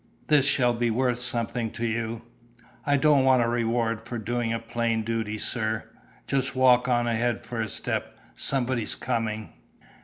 This 0.29 0.45
shall 0.45 0.73
be 0.73 0.89
worth 0.89 1.19
something 1.19 1.69
to 1.73 1.85
you." 1.85 2.23
"I 2.87 2.97
don't 2.97 3.23
want 3.23 3.43
a 3.43 3.47
reward 3.47 4.01
for 4.03 4.17
doing 4.17 4.51
a 4.51 4.57
plain 4.57 5.03
duty, 5.03 5.37
sir. 5.37 5.83
Just 6.25 6.55
walk 6.55 6.87
on 6.87 7.05
ahead 7.05 7.43
for 7.43 7.61
a 7.61 7.69
step; 7.69 8.17
somebody's 8.35 8.95
coming." 8.95 9.53